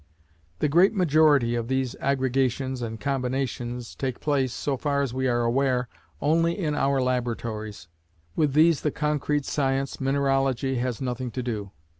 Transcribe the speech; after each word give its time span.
The 0.57 0.67
great 0.67 0.95
majority 0.95 1.53
of 1.53 1.67
these 1.67 1.95
aggregations 1.99 2.81
and 2.81 2.99
combinations 2.99 3.93
take 3.93 4.19
place, 4.19 4.51
so 4.51 4.75
far 4.75 5.03
as 5.03 5.13
we 5.13 5.27
are 5.27 5.43
aware, 5.43 5.89
only 6.19 6.57
in 6.57 6.73
our 6.73 6.99
laboratories; 6.99 7.87
with 8.35 8.53
these 8.53 8.81
the 8.81 8.89
concrete 8.89 9.45
science, 9.45 10.01
Mineralogy, 10.01 10.77
has 10.79 11.01
nothing 11.01 11.29
to 11.29 11.43
do. 11.43 11.71